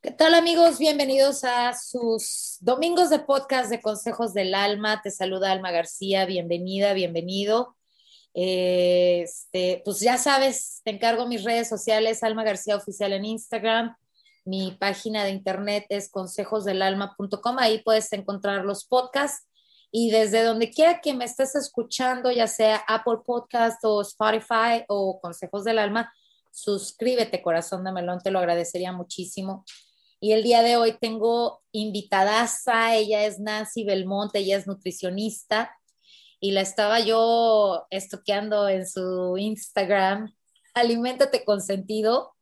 [0.00, 0.78] ¿Qué tal amigos?
[0.78, 5.02] Bienvenidos a sus domingos de podcast de Consejos del Alma.
[5.02, 7.76] Te saluda Alma García, bienvenida, bienvenido.
[8.32, 13.96] Este, pues ya sabes, te encargo mis redes sociales, Alma García Oficial en Instagram.
[14.44, 17.58] Mi página de internet es consejosdelalma.com.
[17.58, 19.48] Ahí puedes encontrar los podcasts.
[19.90, 25.18] Y desde donde quiera que me estés escuchando, ya sea Apple Podcast o Spotify o
[25.20, 26.12] Consejos del Alma,
[26.52, 29.64] suscríbete, corazón de melón, te lo agradecería muchísimo.
[30.20, 35.70] Y el día de hoy tengo invitadaza, ella es Nancy Belmonte, ella es nutricionista
[36.40, 40.34] y la estaba yo estoqueando en su Instagram,
[40.74, 42.36] Aliméntate con sentido,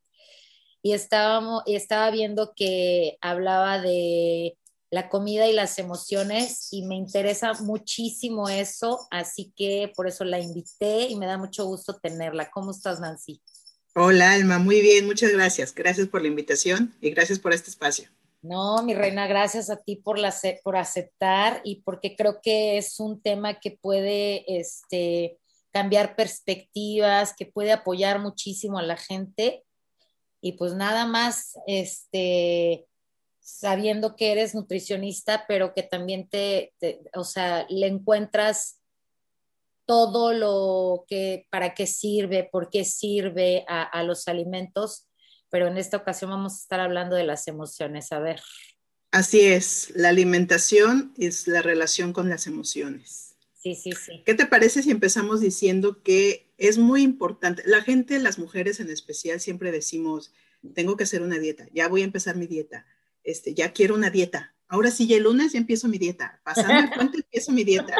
[0.83, 4.57] y, estábamos, y estaba viendo que hablaba de
[4.91, 10.39] la comida y las emociones y me interesa muchísimo eso, así que por eso la
[10.39, 12.51] invité y me da mucho gusto tenerla.
[12.51, 13.43] ¿Cómo estás, Nancy?
[13.99, 15.75] Hola, Alma, muy bien, muchas gracias.
[15.75, 18.11] Gracias por la invitación y gracias por este espacio.
[18.43, 20.19] No, mi reina, gracias a ti por,
[20.63, 25.39] por aceptar y porque creo que es un tema que puede este,
[25.71, 29.65] cambiar perspectivas, que puede apoyar muchísimo a la gente.
[30.43, 32.87] Y pues nada más, este,
[33.41, 38.79] sabiendo que eres nutricionista, pero que también te, te o sea, le encuentras
[39.87, 45.07] todo lo que, para qué sirve, por qué sirve a, los alimentos,
[45.49, 48.13] pero en esta ocasión vamos a estar hablando de las emociones.
[48.13, 48.43] A ver.
[49.13, 53.37] Así es, la alimentación es la relación con las emociones.
[53.55, 54.23] Sí, sí, sí.
[54.27, 57.63] ¿Qué te parece si empezamos diciendo que es muy importante?
[57.67, 60.33] La gente, las mujeres en especial, siempre decimos,
[60.75, 62.87] tengo que hacer una dieta, ya voy a empezar mi dieta,
[63.23, 64.55] este, ya quiero una dieta.
[64.69, 67.95] Ahora sí, ya el lunes ya empiezo mi dieta, pasando el puente empiezo mi dieta.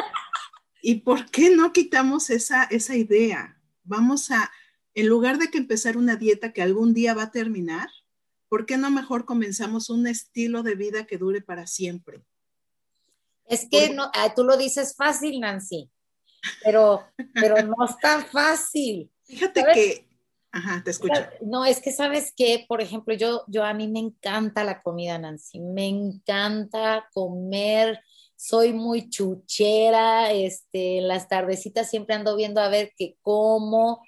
[0.81, 3.59] ¿Y por qué no quitamos esa, esa idea?
[3.83, 4.51] Vamos a,
[4.93, 7.89] en lugar de que empezar una dieta que algún día va a terminar,
[8.49, 12.23] ¿por qué no mejor comenzamos un estilo de vida que dure para siempre?
[13.45, 15.89] Es que no, ah, tú lo dices fácil, Nancy,
[16.63, 19.09] pero, pero no es tan fácil.
[19.23, 20.07] Fíjate que,
[20.51, 21.21] ajá, te escucho.
[21.41, 25.17] No, es que sabes que, por ejemplo, yo, yo a mí me encanta la comida,
[25.17, 28.01] Nancy, me encanta comer
[28.37, 34.01] soy muy chuchera, este, en las tardecitas siempre ando viendo a ver qué como,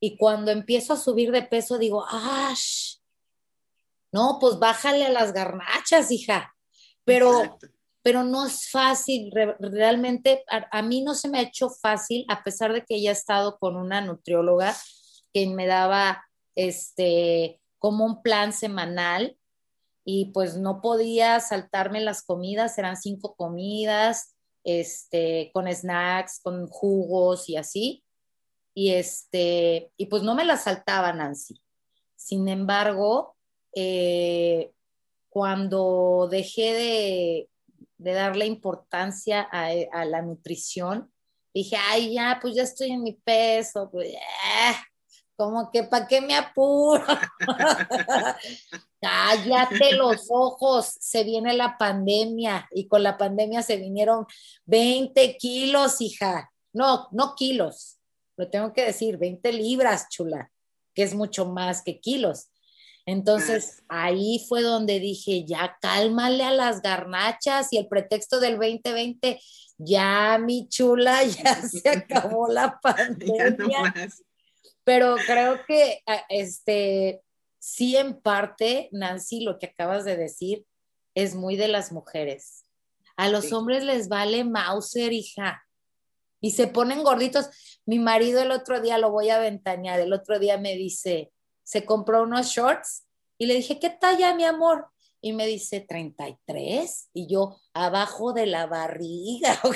[0.00, 2.96] y cuando empiezo a subir de peso digo, ¡ash!
[4.12, 6.54] No, pues bájale a las garnachas, hija.
[7.04, 7.58] Pero,
[8.02, 12.72] pero no es fácil, realmente a, mí no se me ha hecho fácil, a pesar
[12.72, 14.76] de que ya he estado con una nutrióloga
[15.32, 16.24] que me daba
[16.54, 19.36] este como un plan semanal
[20.12, 24.34] y pues no podía saltarme las comidas, eran cinco comidas,
[24.64, 28.04] este, con snacks, con jugos y así.
[28.74, 31.62] Y este, y pues no me las saltaba Nancy.
[32.16, 33.36] Sin embargo,
[33.72, 34.72] eh,
[35.28, 37.48] cuando dejé de,
[37.98, 41.12] de darle importancia a, a, la nutrición,
[41.54, 44.18] dije, ay, ya, pues ya estoy en mi peso, pues, eh,
[45.40, 47.02] como que, ¿para qué me apuro?
[49.00, 54.26] Cállate los ojos, se viene la pandemia y con la pandemia se vinieron
[54.66, 56.52] 20 kilos, hija.
[56.74, 57.96] No, no kilos,
[58.36, 60.50] lo tengo que decir, 20 libras, chula,
[60.94, 62.50] que es mucho más que kilos.
[63.06, 69.40] Entonces ahí fue donde dije, ya cálmale a las garnachas y el pretexto del 2020,
[69.78, 73.94] ya mi chula, ya se acabó la pandemia.
[74.84, 77.22] Pero creo que este,
[77.58, 80.66] sí en parte, Nancy, lo que acabas de decir
[81.14, 82.64] es muy de las mujeres.
[83.16, 85.62] A los hombres les vale Mauser, hija.
[86.40, 87.50] Y se ponen gorditos.
[87.84, 90.00] Mi marido el otro día lo voy a ventanear.
[90.00, 91.30] El otro día me dice,
[91.62, 94.86] se compró unos shorts y le dije, ¿qué talla, mi amor?
[95.20, 97.10] Y me dice, 33.
[97.12, 99.60] Y yo, abajo de la barriga.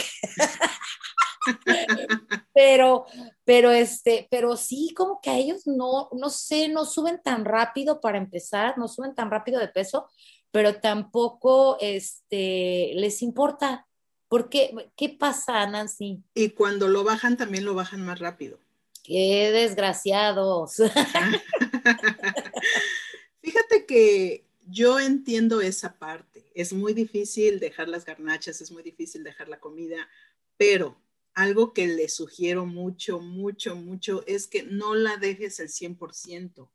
[2.54, 3.06] pero,
[3.44, 8.00] pero este, pero sí, como que a ellos no, no sé, no suben tan rápido
[8.00, 10.09] para empezar, no suben tan rápido de peso,
[10.51, 13.86] pero tampoco este, les importa.
[14.28, 14.74] ¿Por qué?
[14.97, 16.22] ¿Qué pasa, Nancy?
[16.34, 18.59] Y cuando lo bajan, también lo bajan más rápido.
[19.03, 20.77] Qué desgraciados.
[23.42, 26.51] Fíjate que yo entiendo esa parte.
[26.54, 30.09] Es muy difícil dejar las garnachas, es muy difícil dejar la comida,
[30.57, 30.97] pero
[31.34, 36.69] algo que le sugiero mucho, mucho, mucho es que no la dejes al 100%,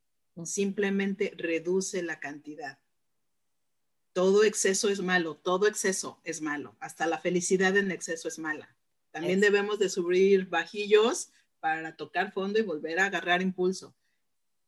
[0.45, 2.79] simplemente reduce la cantidad.
[4.13, 8.75] Todo exceso es malo, todo exceso es malo, hasta la felicidad en exceso es mala.
[9.11, 13.95] También debemos de subir bajillos para tocar fondo y volver a agarrar impulso.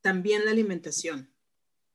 [0.02, 1.30] También la alimentación.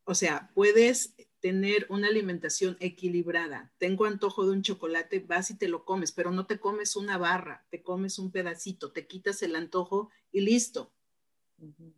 [0.04, 1.14] O sea, puedes
[1.46, 3.72] tener una alimentación equilibrada.
[3.78, 7.18] Tengo antojo de un chocolate, vas y te lo comes, pero no te comes una
[7.18, 10.92] barra, te comes un pedacito, te quitas el antojo y listo.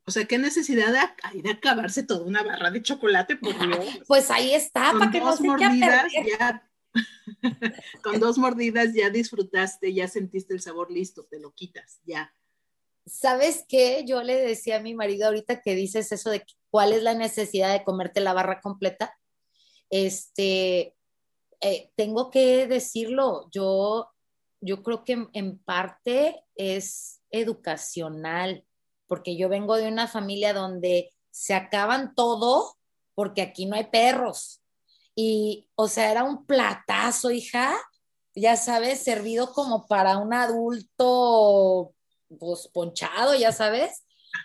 [0.04, 3.36] O sea, ¿qué necesidad hay de acabarse toda una barra de chocolate?
[3.36, 3.54] Por
[4.06, 6.70] Pues ahí está, para que no se mordidas ya,
[8.02, 12.30] con dos mordidas ya disfrutaste, ya sentiste el sabor listo, te lo quitas, ya.
[13.06, 14.04] ¿Sabes qué?
[14.06, 17.72] Yo le decía a mi marido ahorita que dices eso de cuál es la necesidad
[17.72, 19.17] de comerte la barra completa.
[19.90, 20.94] Este,
[21.60, 24.10] eh, tengo que decirlo, yo,
[24.60, 28.64] yo creo que en parte es educacional
[29.06, 32.76] porque yo vengo de una familia donde se acaban todo
[33.14, 34.62] porque aquí no hay perros.
[35.14, 37.76] Y, o sea, era un platazo, hija,
[38.36, 41.92] ya sabes, servido como para un adulto,
[42.38, 44.04] pues ponchado, ya sabes.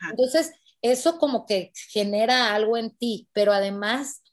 [0.10, 0.51] Entonces,
[0.81, 4.24] eso como que genera algo en ti, pero además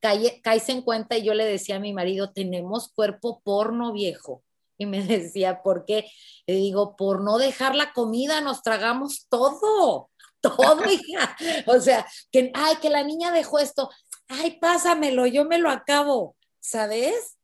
[0.00, 4.42] caes en cuenta y yo le decía a mi marido, tenemos cuerpo porno viejo.
[4.76, 6.10] Y me decía, ¿por qué?
[6.46, 10.10] Le digo, por no dejar la comida, nos tragamos todo,
[10.40, 11.36] todo, hija.
[11.66, 13.90] O sea, que, ay, que la niña dejó esto,
[14.28, 17.36] ay, pásamelo, yo me lo acabo, ¿sabes?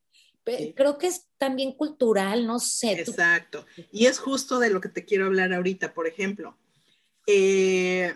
[0.45, 2.93] Creo que es también cultural, no sé.
[2.93, 3.65] Exacto.
[3.91, 6.59] Y es justo de lo que te quiero hablar ahorita, por ejemplo.
[7.27, 8.15] Eh,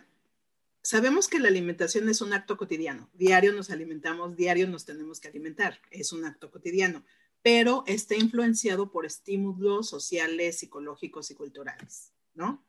[0.89, 3.11] sabemos que la alimentación es un acto cotidiano.
[3.13, 5.79] Diario nos alimentamos, diario nos tenemos que alimentar.
[5.91, 7.05] Es un acto cotidiano
[7.43, 12.65] pero está influenciado por estímulos sociales, psicológicos y culturales, ¿no?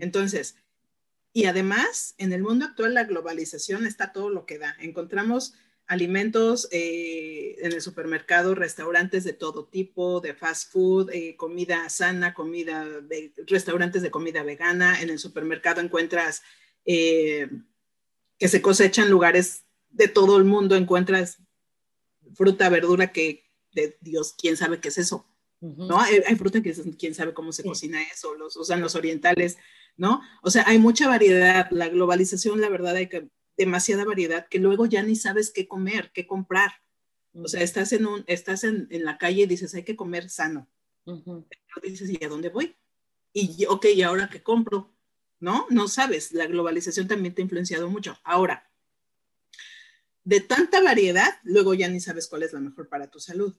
[0.00, 0.56] Entonces,
[1.32, 4.74] y además, en el mundo actual la globalización está todo lo que da.
[4.80, 5.54] Encontramos
[5.86, 12.34] alimentos eh, en el supermercado, restaurantes de todo tipo, de fast food, eh, comida sana,
[12.34, 12.84] comida,
[13.46, 15.00] restaurantes de comida vegana.
[15.02, 16.42] En el supermercado encuentras
[16.86, 17.50] eh,
[18.38, 21.38] que se cosechan lugares de todo el mundo, encuentras
[22.34, 25.26] fruta, verdura que de Dios, quién sabe qué es eso,
[25.60, 26.00] ¿no?
[26.00, 29.58] Hay, fruta que quién sabe cómo se cocina eso, los, o sea, los orientales,
[29.96, 30.20] ¿no?
[30.42, 34.86] O sea, hay mucha variedad, la globalización, la verdad, hay que, demasiada variedad que luego
[34.86, 36.72] ya ni sabes qué comer, qué comprar.
[37.32, 40.30] O sea, estás en, un, estás en, en la calle y dices, hay que comer
[40.30, 40.68] sano.
[41.04, 42.74] Pero dices, ¿y a dónde voy?
[43.32, 44.95] Y, ok, ¿y ahora qué compro?
[45.38, 45.66] ¿No?
[45.70, 48.18] No sabes, la globalización también te ha influenciado mucho.
[48.24, 48.70] Ahora,
[50.24, 53.54] de tanta variedad, luego ya ni sabes cuál es la mejor para tu salud.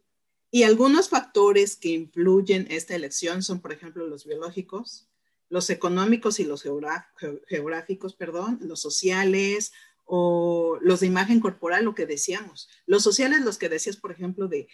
[0.50, 5.08] Y algunos factores que influyen esta elección son, por ejemplo, los biológicos,
[5.50, 9.72] los económicos y los geográficos, perdón, los sociales
[10.06, 12.70] o los de imagen corporal, lo que decíamos.
[12.86, 14.68] Los sociales, los que decías, por ejemplo, de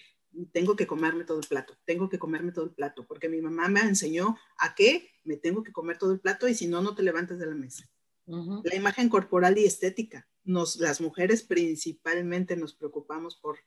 [0.51, 3.67] tengo que comerme todo el plato, tengo que comerme todo el plato, porque mi mamá
[3.67, 6.95] me enseñó a que me tengo que comer todo el plato y si no, no
[6.95, 7.89] te levantes de la mesa.
[8.25, 10.27] La imagen corporal y estética.
[10.45, 13.57] Nos, las mujeres principalmente nos preocupamos por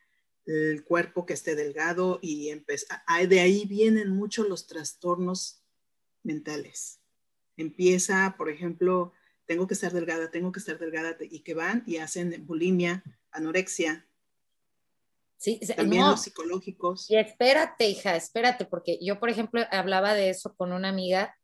[0.46, 2.50] el cuerpo que esté delgado y
[3.28, 5.62] de ahí vienen muchos los trastornos
[6.22, 7.00] mentales.
[7.56, 9.12] Empieza, por ejemplo,
[9.46, 14.06] tengo que estar delgada, tengo que estar delgada y que van y hacen bulimia, anorexia.
[15.36, 17.10] Sí, también los psicológicos.
[17.10, 21.34] Y espérate, hija, espérate, porque yo, por ejemplo, hablaba de eso con una amiga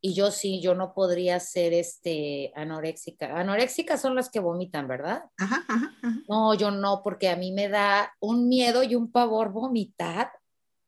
[0.00, 3.38] y yo sí, yo no podría ser este anoréxica.
[3.38, 5.24] Anoréxicas son las que vomitan, ¿verdad?
[5.38, 5.96] Ajá, ajá,
[6.28, 10.30] No, yo no, porque a mí me da un miedo y un pavor vomitar.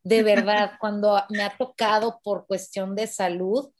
[0.05, 3.71] De verdad, cuando me ha tocado por cuestión de salud,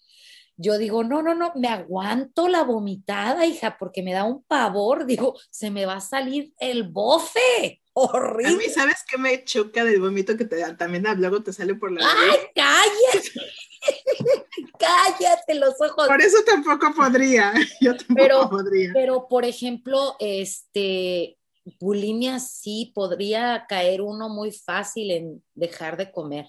[0.57, 5.07] yo digo, no, no, no, me aguanto la vomitada, hija, porque me da un pavor.
[5.07, 7.81] Digo, se me va a salir el bofe.
[8.01, 8.55] Horrible.
[8.55, 10.77] A mí, ¿sabes qué me choca del vómito que te da?
[10.77, 13.33] También luego te sale por la ¡Ay, cállate!
[14.79, 16.07] Cállate los ojos.
[16.07, 17.53] Por eso tampoco podría.
[17.81, 18.93] Yo tampoco pero, podría.
[18.93, 21.37] Pero, por ejemplo, este,
[21.81, 26.47] bulimia sí podría caer uno muy fácil en dejar de comer.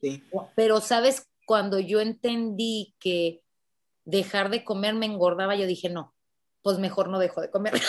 [0.00, 0.22] Sí.
[0.54, 1.26] Pero, ¿sabes?
[1.46, 3.42] Cuando yo entendí que
[4.04, 6.14] dejar de comer me engordaba, yo dije, no,
[6.60, 7.74] pues mejor no dejo de comer.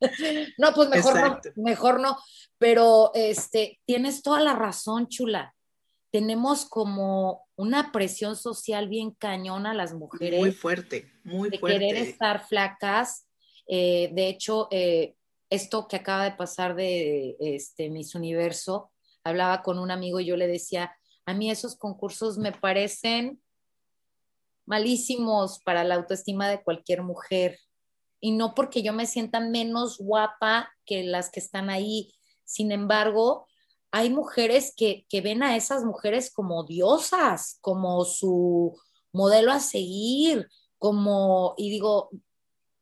[0.58, 2.18] no, pues mejor no, mejor no.
[2.58, 5.54] Pero este, tienes toda la razón, chula
[6.14, 10.38] tenemos como una presión social bien cañona a las mujeres.
[10.38, 11.76] Muy fuerte, muy de fuerte.
[11.76, 13.26] querer estar flacas.
[13.66, 15.16] Eh, de hecho, eh,
[15.50, 18.92] esto que acaba de pasar de este, Miss Universo,
[19.24, 20.96] hablaba con un amigo y yo le decía,
[21.26, 23.42] a mí esos concursos me parecen
[24.66, 27.58] malísimos para la autoestima de cualquier mujer.
[28.24, 32.14] Y no porque yo me sienta menos guapa que las que están ahí.
[32.46, 33.46] Sin embargo,
[33.90, 38.80] hay mujeres que, ven a esas mujeres como diosas, como su
[39.12, 42.08] modelo a seguir, como, y digo,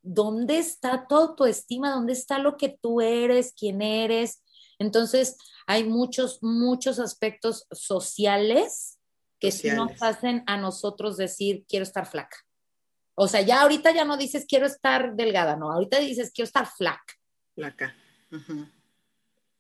[0.01, 1.91] ¿dónde está toda tu estima?
[1.91, 4.45] ¿Dónde está lo que tú eres, quién eres?
[4.79, 9.01] Entonces, hay muchos, muchos aspectos sociales
[9.41, 12.37] que sí nos hacen a nosotros decir, quiero estar flaca.
[13.15, 16.67] O sea, ya ahorita ya no dices quiero estar delgada, no, ahorita dices quiero estar
[16.67, 17.15] flaca.
[17.55, 17.95] Flaca.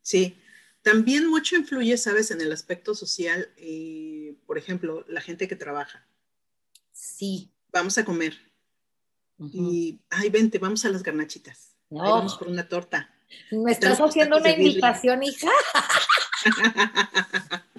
[0.00, 0.36] Sí,
[0.82, 6.04] también mucho influye, sabes, en el aspecto social, y, por ejemplo, la gente que trabaja.
[6.92, 7.52] Sí.
[7.72, 8.36] Vamos a comer.
[9.38, 11.74] Y, ay, vente, vamos a las garnachitas.
[11.88, 13.10] vamos por una torta.
[13.50, 15.50] ¿Me estás haciendo una invitación, hija?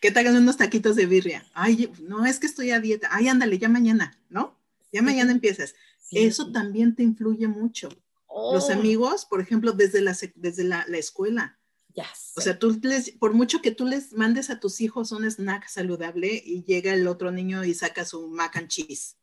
[0.00, 1.44] que te hagan unos taquitos de birria.
[1.54, 3.08] Ay, no, es que estoy a dieta.
[3.10, 4.51] Ay, ándale, ya mañana, ¿no?
[4.92, 5.74] Ya mañana empiezas.
[6.10, 7.88] Eso también te influye mucho.
[8.28, 8.72] Los oh.
[8.72, 11.58] amigos, por ejemplo, desde la, desde la, escuela.
[11.94, 12.06] Ya
[12.36, 15.68] o sea, tú les, por mucho que tú les mandes a tus hijos un snack
[15.68, 19.16] saludable y llega el otro niño y saca su mac and cheese,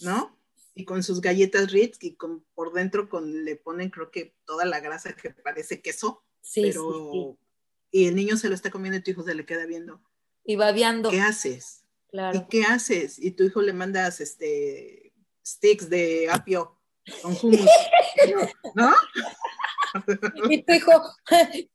[0.00, 0.36] ¿no?
[0.74, 4.64] Y con sus galletas Ritz y con, por dentro con, le ponen creo que toda
[4.64, 6.24] la grasa que parece queso.
[6.40, 7.38] Sí, pero,
[7.92, 10.02] Y el niño se lo está comiendo y tu hijo se le queda viendo.
[10.44, 11.10] Y babeando.
[11.10, 11.84] ¿Qué haces?
[12.10, 12.36] Claro.
[12.36, 13.18] ¿Y qué haces?
[13.18, 15.07] Y tu hijo le mandas este
[15.48, 16.78] sticks de apio
[17.22, 17.70] con hummus,
[18.74, 18.92] ¿no?
[20.50, 20.92] Y tu hijo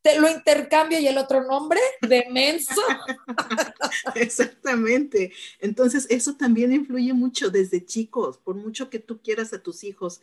[0.01, 2.81] te lo intercambio y el otro nombre de menso.
[4.15, 5.33] Exactamente.
[5.59, 8.37] Entonces, eso también influye mucho desde chicos.
[8.37, 10.21] Por mucho que tú quieras a tus hijos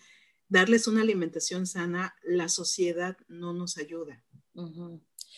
[0.49, 4.23] darles una alimentación sana, la sociedad no nos ayuda.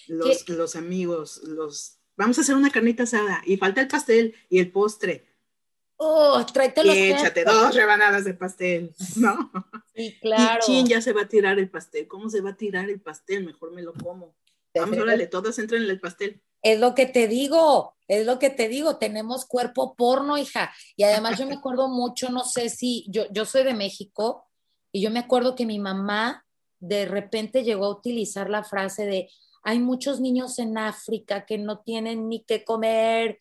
[0.09, 4.59] los, los amigos, los vamos a hacer una carnita asada y falta el pastel y
[4.59, 5.32] el postre.
[5.97, 9.51] Oh, tráete los y échate dos rebanadas de pastel, ¿no?
[9.95, 10.61] Sí, claro.
[10.63, 12.09] Y chin, ya se va a tirar el pastel.
[12.09, 13.45] ¿Cómo se va a tirar el pastel?
[13.45, 14.35] Mejor me lo como.
[14.75, 16.43] Vamos, órale, todas entran en el pastel.
[16.63, 20.73] Es lo que te digo, es lo que te digo, tenemos cuerpo porno, hija.
[20.97, 24.47] Y además yo me acuerdo mucho, no sé si, yo, yo soy de México,
[24.93, 26.45] y yo me acuerdo que mi mamá
[26.79, 29.31] de repente llegó a utilizar la frase de,
[29.63, 33.39] hay muchos niños en África que no tienen ni qué comer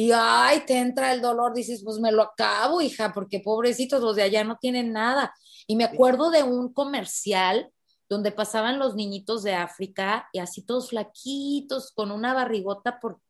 [0.00, 4.16] y ay, te entra el dolor, dices, pues me lo acabo, hija, porque pobrecitos los
[4.16, 5.34] de allá no tienen nada.
[5.66, 7.70] Y me acuerdo de un comercial
[8.08, 13.20] donde pasaban los niñitos de África y así todos flaquitos, con una barrigota por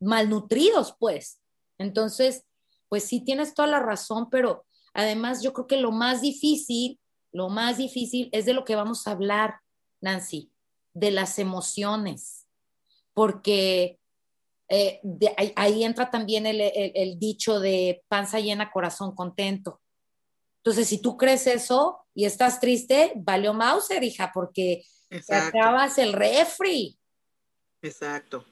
[0.00, 1.40] malnutridos, pues.
[1.78, 2.42] Entonces,
[2.88, 6.98] pues sí tienes toda la razón, pero además yo creo que lo más difícil,
[7.30, 9.60] lo más difícil es de lo que vamos a hablar,
[10.00, 10.50] Nancy,
[10.94, 12.48] de las emociones,
[13.14, 14.00] porque
[14.68, 15.00] eh,
[15.56, 19.80] ahí, entra también el, dicho de panza llena, corazón contento.
[20.58, 26.12] Entonces, si tú crees eso y estás triste, valió Mauser, hija, porque te acabas el
[26.12, 26.98] refri.
[27.80, 28.44] Exacto,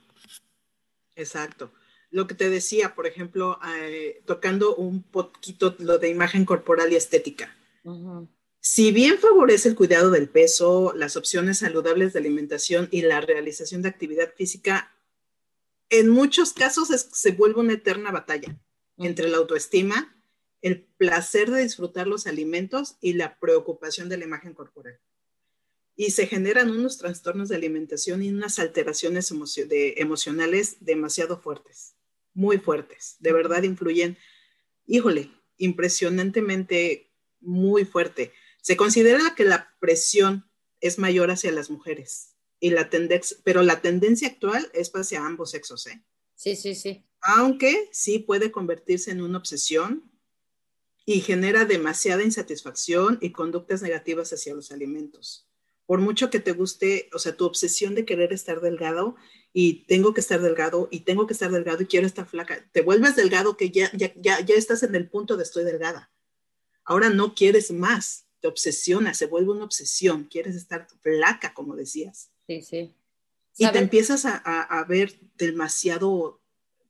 [1.14, 1.72] exacto.
[2.10, 6.96] Lo que te decía, por ejemplo, eh, tocando un poquito lo de imagen corporal y
[6.96, 7.54] estética.
[8.60, 13.82] Si bien favorece el cuidado del peso, las opciones saludables de alimentación y la realización
[13.82, 14.95] de actividad física,
[15.90, 18.58] en muchos casos se vuelve una eterna batalla
[18.96, 20.16] entre la autoestima,
[20.62, 24.98] el placer de disfrutar los alimentos y la preocupación de la imagen corporal.
[25.94, 29.32] Y se generan unos trastornos de alimentación y unas alteraciones
[29.70, 31.94] emocionales demasiado fuertes,
[32.34, 34.18] muy fuertes, de verdad influyen,
[34.86, 38.32] híjole, impresionantemente muy fuerte.
[38.60, 40.50] Se considera que la presión
[40.80, 45.50] es mayor hacia las mujeres, y la tendencia, pero la tendencia actual es hacia ambos
[45.50, 46.02] sexos, ¿eh?
[46.34, 47.04] Sí, sí, sí.
[47.20, 50.10] Aunque sí puede convertirse en una obsesión
[51.04, 55.48] y genera demasiada insatisfacción y conductas negativas hacia los alimentos.
[55.86, 59.16] Por mucho que te guste, o sea, tu obsesión de querer estar delgado
[59.52, 62.82] y tengo que estar delgado y tengo que estar delgado y quiero estar flaca, te
[62.82, 66.10] vuelves delgado que ya, ya, ya, ya estás en el punto de estoy delgada.
[66.84, 72.30] Ahora no quieres más te obsesiona, se vuelve una obsesión, quieres estar flaca, como decías.
[72.46, 72.94] Sí, sí.
[73.58, 76.40] Y te empiezas a, ver demasiado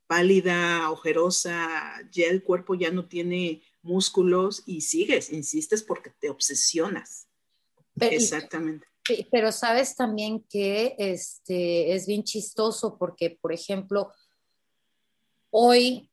[0.06, 7.28] pálida, ojerosa, ya el cuerpo ya no tiene músculos y sigues, insistes porque te obsesionas.
[8.00, 8.86] Exactamente.
[9.30, 14.12] pero sabes también que este, es bien chistoso porque, por ejemplo,
[15.50, 16.10] hoy,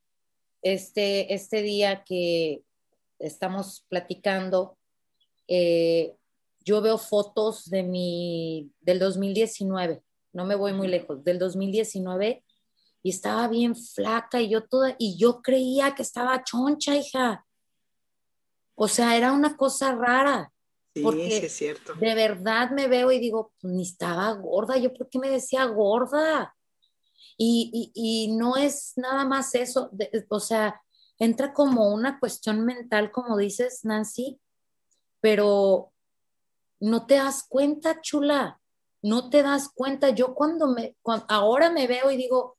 [0.61, 2.61] este, este día que
[3.19, 4.77] estamos platicando,
[5.47, 6.15] eh,
[6.63, 10.03] yo veo fotos de mi, del 2019,
[10.33, 12.43] no me voy muy lejos, del 2019,
[13.03, 17.45] y estaba bien flaca y yo toda, y yo creía que estaba choncha, hija.
[18.75, 20.51] O sea, era una cosa rara.
[20.95, 21.93] Sí, porque es cierto.
[21.95, 25.65] De verdad me veo y digo, pues, ni estaba gorda, yo por qué me decía
[25.65, 26.55] gorda.
[27.37, 29.89] Y, y, no es nada más eso,
[30.29, 30.79] o sea,
[31.17, 34.39] entra como una cuestión mental, como dices, Nancy,
[35.19, 35.92] pero
[36.83, 38.59] no te das cuenta, chula,
[39.01, 40.09] no te das cuenta.
[40.09, 40.97] Yo cuando me,
[41.29, 42.57] ahora me veo y digo,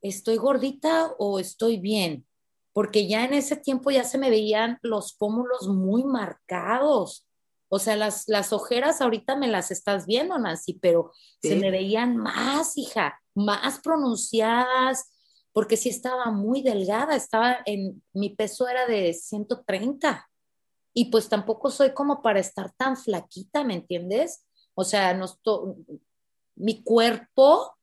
[0.00, 2.26] ¿estoy gordita o estoy bien?
[2.72, 7.28] Porque ya en ese tiempo ya se me veían los pómulos muy marcados.
[7.68, 11.12] O sea, las, las ojeras ahorita me las estás viendo, Nancy, pero
[11.42, 15.12] se me veían más, hija, más pronunciadas,
[15.52, 20.29] porque sí estaba muy delgada, estaba en, mi peso era de 130
[20.92, 24.44] y pues tampoco soy como para estar tan flaquita, ¿me entiendes?
[24.74, 25.26] O sea, no
[26.56, 27.76] mi cuerpo,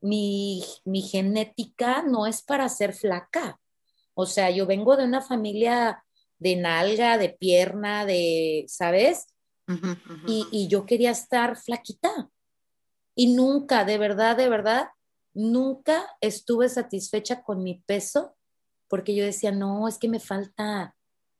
[0.00, 3.58] mi, mi genética no es para ser flaca.
[4.14, 6.04] O sea, yo vengo de una familia
[6.38, 9.26] de nalga, de pierna, de, ¿sabes?
[10.26, 12.28] Y, y, yo quería estar flaquita.
[13.14, 14.88] Y nunca, de verdad, de verdad,
[15.32, 18.36] nunca estuve satisfecha con mi peso
[18.88, 20.94] porque yo decía, no, es que me falta,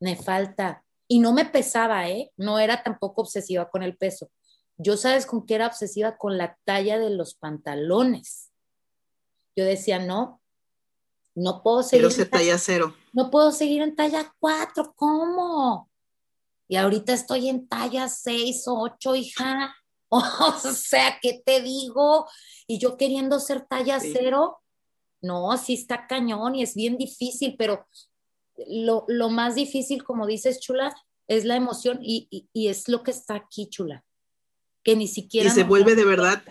[0.05, 0.85] me falta.
[1.09, 2.31] Y no me pesaba, ¿eh?
[2.37, 4.31] No era tampoco obsesiva con el peso.
[4.77, 8.51] Yo sabes con qué era obsesiva con la talla de los pantalones.
[9.57, 10.43] Yo decía, no,
[11.35, 12.09] no puedo seguir.
[12.09, 12.95] Quiero talla cero.
[13.13, 15.89] No puedo seguir en talla cuatro, ¿cómo?
[16.69, 19.75] Y ahorita estoy en talla seis o ocho, hija.
[20.11, 22.29] O sea, ¿qué te digo?
[22.69, 24.59] Y yo queriendo ser talla cero,
[25.21, 27.85] no, sí está cañón y es bien difícil, pero
[28.69, 30.95] lo, más difícil, como dices, chula,
[31.27, 34.05] es la emoción y, es lo que está aquí, chula.
[34.83, 35.49] Que ni siquiera...
[35.49, 36.43] Y se vuelve de verdad,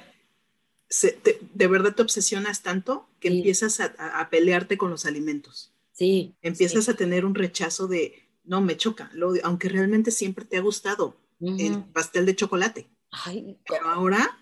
[1.53, 5.73] de verdad te obsesionas tanto que empiezas a, pelearte con los alimentos.
[5.91, 6.35] Sí.
[6.41, 9.11] Empiezas a tener un rechazo de, no, me choca,
[9.43, 12.89] aunque realmente siempre te ha gustado el pastel de chocolate.
[13.11, 14.39] Ay, Pero ahora,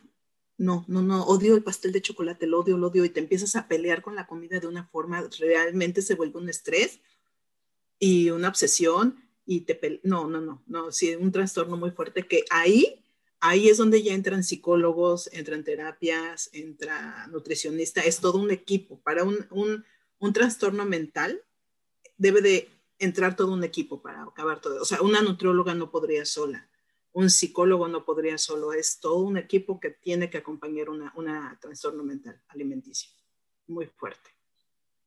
[0.58, 3.58] no, no, no, odio el pastel de chocolate, lo odio, lo odio, y te empiezas
[3.58, 7.02] a pelear con la comida de una forma, realmente se vuelve un estrés
[8.02, 12.44] y una obsesión, y te no, no, no, no, sí, un trastorno muy fuerte que
[12.50, 13.06] ahí,
[13.40, 19.00] ahí es donde ya entran psicólogos, entran terapias, entra nutricionista, es todo un equipo.
[19.02, 19.86] Para un, un,
[20.20, 21.42] un trastorno mental
[22.18, 24.82] debe de entrar todo un equipo para acabar todo.
[24.82, 26.68] O sea, una nutrióloga no podría sola
[27.14, 31.58] un psicólogo no podría solo, es todo un equipo que tiene que acompañar una, una
[31.62, 33.12] trastorno mental alimenticio
[33.68, 34.30] muy fuerte.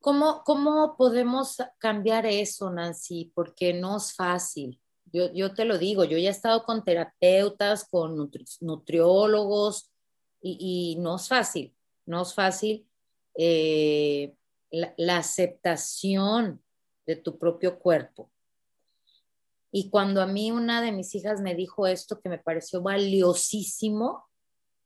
[0.04, 3.32] ¿Cómo, ¿Cómo podemos cambiar eso, Nancy?
[3.34, 4.78] Porque no es fácil.
[5.10, 9.90] Yo, yo te lo digo, yo ya he estado con terapeutas, con nutriólogos
[10.42, 12.86] y, no es fácil, no es fácil
[13.34, 14.34] eh,
[14.70, 16.62] la aceptación
[17.06, 18.30] de tu propio cuerpo.
[19.72, 24.26] Y cuando a mí una de mis hijas me dijo esto que me pareció valiosísimo,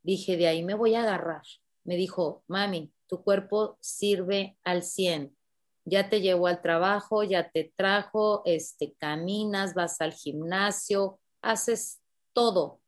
[0.01, 1.43] dije, de ahí me voy a agarrar.
[1.83, 5.37] Me dijo, mami, tu cuerpo sirve al 100.
[5.85, 12.01] Ya te llevó al trabajo, ya te trajo, este, caminas, vas al gimnasio, haces
[12.33, 12.81] todo.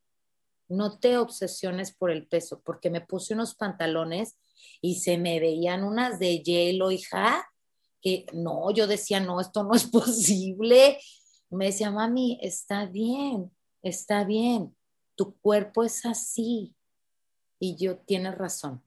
[0.68, 4.36] No te obsesiones por el peso, porque me puse unos pantalones
[4.80, 7.50] y se me veían unas de hielo, hija,
[8.02, 10.98] que no, yo decía, no, esto no es posible
[11.50, 13.50] me decía, mami, está bien,
[13.82, 14.76] está bien,
[15.16, 16.74] tu cuerpo es así.
[17.58, 18.82] Y yo, tienes razón.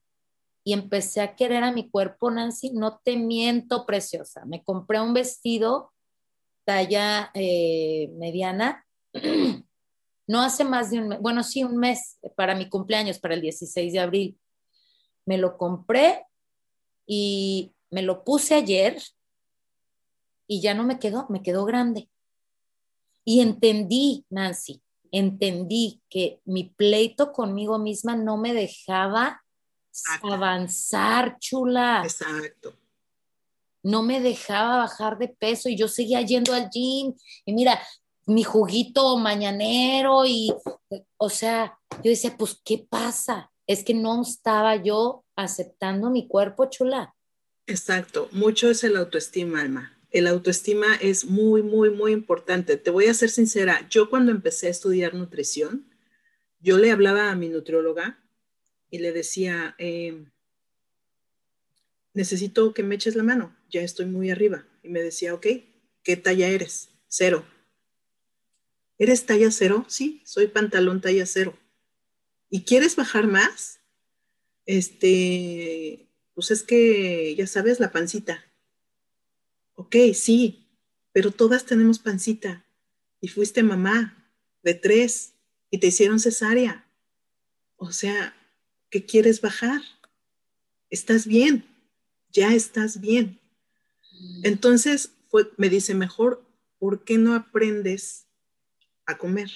[0.64, 4.46] Y empecé a querer a mi cuerpo, Nancy, no te miento, preciosa.
[4.46, 5.94] Me compré un vestido
[6.64, 8.86] talla eh, mediana,
[10.28, 13.42] no hace más de un mes, bueno, sí, un mes para mi cumpleaños, para el
[13.42, 14.40] 16 de abril.
[15.26, 16.26] Me lo compré
[17.06, 19.02] y me lo puse ayer
[20.48, 22.10] y ya no me quedó, me quedó grande.
[23.26, 29.43] Y entendí, Nancy, entendí que mi pleito conmigo misma no me dejaba
[30.24, 32.02] avanzar, chula.
[32.04, 32.76] Exacto.
[33.82, 37.14] No me dejaba bajar de peso y yo seguía yendo al gym.
[37.46, 37.82] Y mira,
[38.26, 40.54] mi juguito mañanero y,
[41.18, 43.52] o sea, yo decía, pues, ¿qué pasa?
[43.68, 47.14] Es que no estaba yo aceptando mi cuerpo, chula.
[47.68, 52.78] Exacto, mucho es el autoestima, Alma el autoestima es muy, muy, muy importante.
[52.78, 55.90] Te voy a ser sincera, yo cuando empecé a estudiar nutrición,
[56.60, 58.23] yo le hablaba a mi nutrióloga
[58.94, 60.30] y le decía, em,
[62.14, 64.68] necesito que me eches la mano, ya estoy muy arriba.
[64.84, 65.48] Y me decía, ok,
[66.04, 66.90] ¿qué talla eres?
[67.08, 67.44] Cero.
[69.00, 69.84] ¿Eres talla cero?
[69.88, 71.58] Sí, soy pantalón talla cero.
[72.52, 73.80] ¿Y quieres bajar más?
[74.68, 78.46] Este, pues es que, ya sabes, la pancita.
[79.74, 80.68] Ok, sí,
[81.14, 82.64] pero todas tenemos pancita
[83.22, 85.34] y fuiste mamá de tres
[85.72, 86.86] y te hicieron cesárea.
[87.76, 88.36] O sea,
[88.94, 89.82] ¿qué quieres bajar?
[90.92, 91.66] Estás bien,
[92.32, 93.40] ya estás bien.
[94.44, 95.10] Entonces
[95.58, 96.46] me dice, mejor,
[96.78, 98.28] ¿por qué no aprendes
[99.08, 99.50] a comer.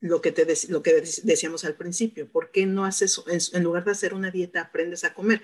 [0.00, 3.84] Lo que, te lo que decíamos al principio, ¿por qué no haces, en, en lugar
[3.84, 5.40] de hacer una dieta, aprendes a comer?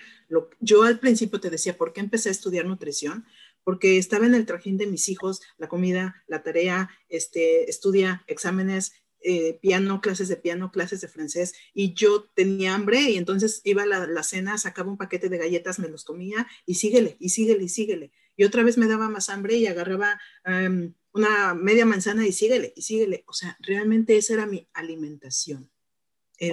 [0.61, 3.25] Yo al principio te decía, ¿por qué empecé a estudiar nutrición?
[3.65, 8.93] Porque estaba en el trajín de mis hijos, la comida, la tarea, este, estudia, exámenes,
[9.25, 13.83] eh, piano, clases de piano, clases de francés, y yo tenía hambre y entonces iba
[13.83, 17.65] a la, cena, sacaba un paquete de galletas, me los comía y síguele, y síguele,
[17.65, 18.13] y síguele.
[18.37, 22.73] Y otra vez me daba más hambre y agarraba em, una media manzana y síguele,
[22.77, 23.25] y síguele.
[23.27, 25.71] O sea, realmente esa era mi alimentación.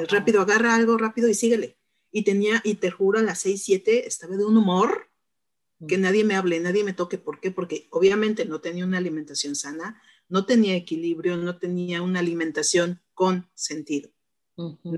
[0.08, 1.78] Rápido, agarra algo rápido y síguele.
[2.12, 5.10] Y tenía, y te juro, a las 6, 7 estaba de un humor
[5.88, 6.02] que mm.
[6.02, 7.18] nadie me hable, nadie me toque.
[7.18, 7.52] ¿Por qué?
[7.52, 13.50] Porque obviamente no tenía una alimentación sana, no tenía equilibrio, no tenía una alimentación con
[13.56, 14.10] sentido.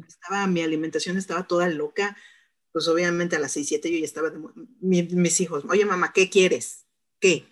[0.07, 2.15] estaba, mi alimentación estaba toda loca,
[2.71, 4.31] pues obviamente a las 6, 7 yo ya estaba,
[4.79, 6.85] mis hijos, oye mamá, ¿qué quieres?
[7.19, 7.45] ¿Qué?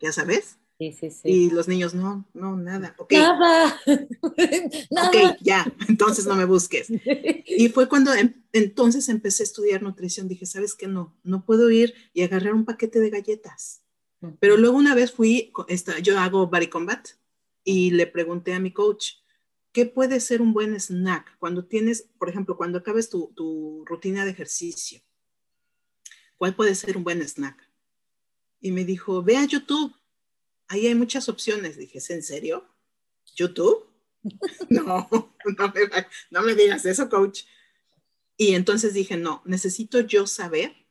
[0.00, 0.58] ¿Ya sabes?
[0.78, 1.20] Sí, sí, sí.
[1.24, 2.94] Y los niños, no, no, nada.
[3.10, 3.80] Nada.
[4.90, 5.08] nada.
[5.08, 6.88] Ok, ya, entonces no me busques.
[7.58, 10.28] Y fue cuando em, entonces empecé a estudiar nutrición.
[10.28, 10.86] Dije, ¿sabes qué?
[10.86, 13.80] No, no puedo ir y agarrar un paquete de galletas.
[14.40, 15.52] Pero luego una vez fui,
[16.02, 17.08] yo hago body combat
[17.64, 19.14] y le pregunté a mi coach,
[19.72, 24.30] ¿qué puede ser un buen snack cuando tienes, por ejemplo, cuando acabes tu, rutina de
[24.30, 25.02] ejercicio?
[26.38, 27.56] ¿Cuál puede ser un buen snack?
[28.60, 29.94] Y me dijo, ve a YouTube,
[30.68, 31.76] ahí hay muchas opciones.
[31.76, 32.66] Dije, ¿es en serio?
[33.34, 33.86] ¿YouTube?
[34.70, 35.08] no,
[35.58, 37.42] no me, no me digas eso, coach.
[38.36, 40.85] Y entonces dije, no, necesito yo saber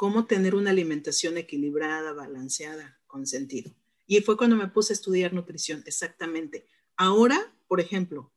[0.00, 3.76] cómo tener una alimentación equilibrada, balanceada, con sentido.
[4.06, 6.64] Y fue cuando me puse a estudiar nutrición, exactamente.
[6.96, 8.32] Ahora, por ejemplo,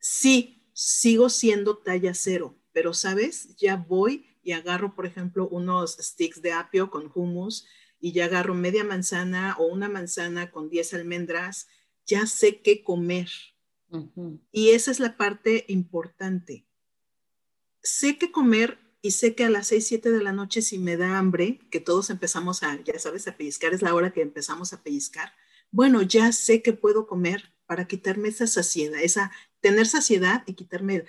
[0.00, 6.42] sí, sigo siendo talla cero, pero sabes, ya voy y agarro, por ejemplo, unos sticks
[6.42, 7.66] de apio con hummus
[7.98, 11.68] y ya agarro media manzana o una manzana con 10 almendras,
[12.04, 13.30] ya sé qué comer.
[14.52, 16.66] Y esa es la parte importante.
[17.82, 20.96] Sé qué comer y sé que a las 6, 7 de la noche si me
[20.96, 24.72] da hambre, que todos empezamos a, ya sabes, a pellizcar, es la hora que empezamos
[24.72, 25.32] a pellizcar,
[25.70, 30.96] bueno, ya sé que puedo comer para quitarme esa saciedad, esa tener saciedad y quitarme
[30.96, 31.04] el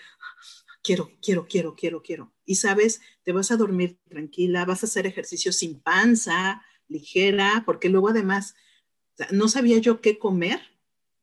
[0.83, 2.33] quiero, quiero, quiero, quiero, quiero.
[2.45, 7.89] Y sabes, te vas a dormir tranquila, vas a hacer ejercicio sin panza, ligera, porque
[7.89, 8.55] luego además
[9.31, 10.59] no sabía yo qué comer,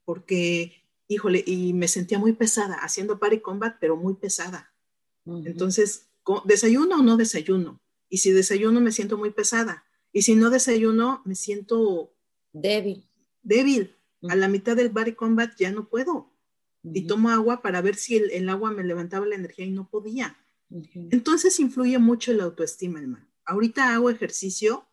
[0.05, 4.73] porque, híjole, y me sentía muy pesada, haciendo party combat, pero muy pesada.
[5.27, 6.08] Entonces,
[6.45, 7.81] desayuno o no desayuno.
[8.09, 9.85] Y si desayuno me siento muy pesada.
[10.13, 12.15] Y si no desayuno me siento
[12.53, 13.09] débil.
[13.43, 13.97] Débil.
[14.29, 16.33] A la mitad del body combat ya no puedo.
[16.83, 20.37] Y tomo agua para ver si el, agua me levantaba la energía y no podía.
[21.11, 23.27] Entonces influye mucho la autoestima, hermano.
[23.45, 24.87] Ahorita hago ejercicio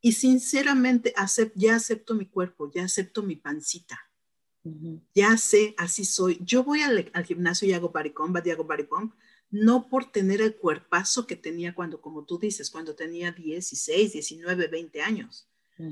[0.00, 1.12] y sinceramente
[1.54, 4.00] ya acepto mi cuerpo, ya acepto mi pancita.
[5.14, 6.38] Ya sé, así soy.
[6.42, 9.14] Yo voy al, al, gimnasio y hago body combat y hago body pump
[9.50, 14.68] no por tener el cuerpazo que tenía cuando, como tú dices, cuando tenía 16, 19,
[14.68, 15.48] 20 años.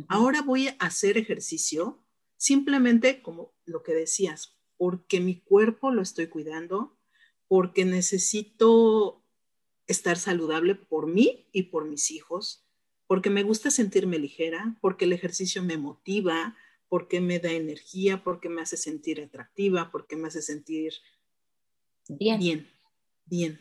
[0.09, 2.03] Ahora voy a hacer ejercicio
[2.37, 6.97] simplemente como lo que decías, porque mi cuerpo lo estoy cuidando,
[7.49, 9.23] porque necesito
[9.87, 12.67] estar saludable por mí y por mis hijos,
[13.07, 16.57] porque me gusta sentirme ligera, porque el ejercicio me motiva,
[16.89, 20.95] porque me da energía, porque me hace sentir atractiva, porque me hace sentir
[22.09, 22.39] bien.
[22.39, 22.74] bien
[23.27, 23.61] bien.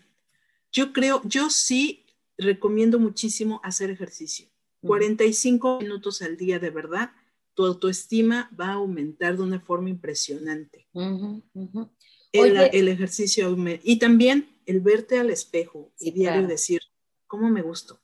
[0.72, 2.06] Yo creo, yo sí
[2.38, 4.48] recomiendo muchísimo hacer ejercicio.
[4.82, 7.12] 45 minutos al día de verdad,
[7.54, 10.88] tu autoestima va a aumentar de una forma impresionante.
[12.34, 16.82] el, ejercicio y también el verte al espejo y diario decir,
[17.28, 18.02] ¿cómo me gusto?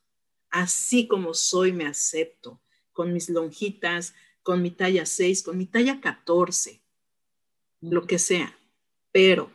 [0.50, 2.62] Así como soy, me acepto,
[2.94, 6.82] con mis lonjitas, con mi talla 6, con mi talla 14,
[7.82, 8.58] lo que sea.
[9.12, 9.52] Pero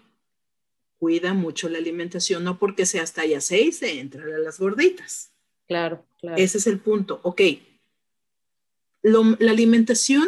[1.04, 5.30] cuida mucho la alimentación, no porque sea hasta ya seis se entra a las gorditas.
[5.68, 6.38] Claro, claro.
[6.38, 7.20] Ese es el punto.
[7.24, 7.42] Ok.
[9.02, 10.26] la alimentación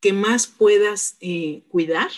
[0.00, 2.10] que más puedas eh, cuidar,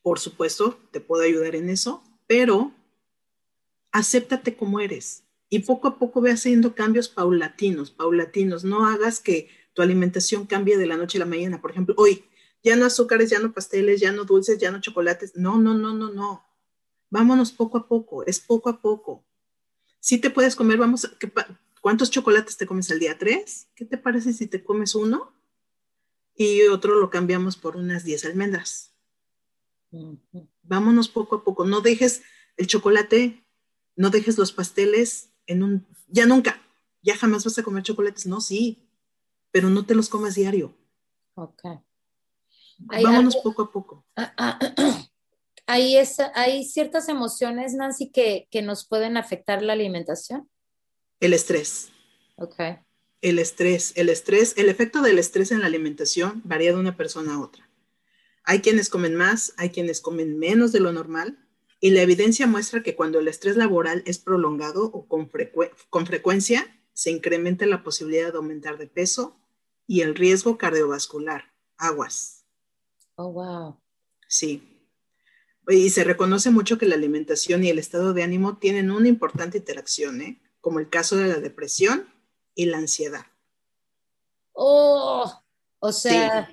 [0.00, 2.72] por supuesto, te puedo ayudar en eso, pero
[3.92, 8.64] acéptate como eres y poco a poco ve haciendo cambios paulatinos, paulatinos.
[8.64, 11.60] No hagas que tu alimentación cambie de la noche a la mañana.
[11.60, 12.24] Por ejemplo, hoy
[12.66, 15.36] ya no azúcares, ya no pasteles, ya no dulces, ya no chocolates.
[15.36, 16.44] No, no, no, no, no.
[17.10, 19.24] Vámonos poco a poco, es poco a poco.
[20.00, 21.08] Si te puedes comer, vamos,
[21.80, 23.16] ¿cuántos chocolates te comes al día?
[23.16, 23.68] ¿Tres?
[23.76, 25.32] ¿Qué te parece si te comes uno
[26.34, 28.92] y otro lo cambiamos por unas 10 almendras?
[30.64, 31.64] Vámonos poco a poco.
[31.64, 32.22] No dejes
[32.56, 33.46] el chocolate,
[33.94, 36.60] no dejes los pasteles en un, ya nunca,
[37.00, 38.26] ya jamás vas a comer chocolates.
[38.26, 38.90] No, sí,
[39.52, 40.74] pero no te los comas diario
[41.36, 41.62] Ok.
[42.78, 44.04] Vámonos poco a poco.
[44.16, 44.58] Ah, ah,
[45.66, 45.96] hay,
[46.34, 50.48] hay ciertas emociones, Nancy, que, que nos pueden afectar la alimentación.
[51.20, 51.90] El estrés.
[52.36, 52.60] Ok.
[53.22, 57.34] El estrés, el estrés, el efecto del estrés en la alimentación varía de una persona
[57.34, 57.68] a otra.
[58.44, 61.38] Hay quienes comen más, hay quienes comen menos de lo normal,
[61.80, 65.30] y la evidencia muestra que cuando el estrés laboral es prolongado o con,
[65.90, 69.38] con frecuencia, se incrementa la posibilidad de aumentar de peso
[69.86, 71.52] y el riesgo cardiovascular.
[71.76, 72.45] Aguas.
[73.16, 73.80] Oh, wow.
[74.28, 74.76] Sí.
[75.68, 79.58] Y se reconoce mucho que la alimentación y el estado de ánimo tienen una importante
[79.58, 80.40] interacción, ¿eh?
[80.60, 82.08] como el caso de la depresión
[82.54, 83.24] y la ansiedad.
[84.52, 85.30] Oh,
[85.80, 86.48] o sea,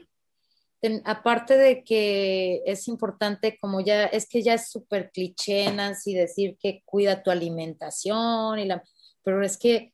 [1.05, 6.57] aparte de que es importante, como ya, es que ya es súper cliché, Nancy, decir
[6.59, 8.83] que cuida tu alimentación, y la,
[9.23, 9.93] pero es que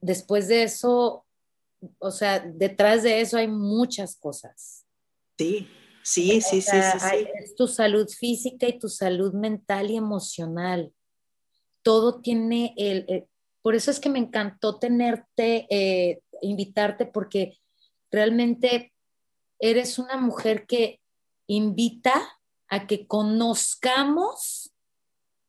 [0.00, 1.26] después de eso,
[1.98, 4.81] o sea, detrás de eso hay muchas cosas.
[5.42, 10.92] Sí, sí, sí, sí, sí, Es tu salud física y tu salud mental y emocional.
[11.82, 13.26] Todo tiene el,
[13.62, 17.58] por eso es que me encantó tenerte, eh, invitarte, porque
[18.10, 18.92] realmente
[19.58, 21.00] eres una mujer que
[21.46, 22.12] invita
[22.68, 24.72] a que conozcamos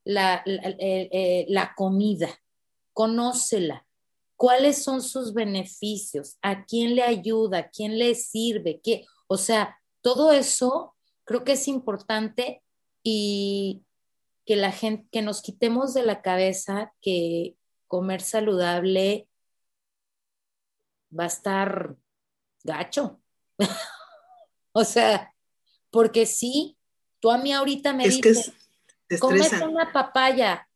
[0.05, 2.29] la, eh, la, comida,
[2.93, 3.87] conócela,
[4.35, 9.77] cuáles son sus beneficios, a quién le ayuda, a quién le sirve, qué, o sea,
[10.03, 12.61] todo eso creo que es importante
[13.01, 13.83] y
[14.45, 17.55] que la gente, que nos quitemos de la cabeza que
[17.87, 19.27] comer saludable
[21.17, 21.95] va a estar
[22.63, 23.19] gacho.
[24.75, 25.31] O sea,
[25.91, 26.75] porque sí,
[27.19, 28.51] tú a mí ahorita me dices,
[29.63, 30.67] una papaya,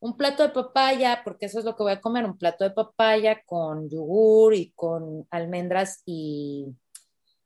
[0.00, 2.72] un plato de papaya, porque eso es lo que voy a comer, un plato de
[2.72, 6.66] papaya con yogur y con almendras y